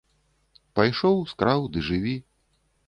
Пайшоў, 0.79 1.21
скраў, 1.35 1.71
ды 1.77 1.87
жыві! 1.91 2.19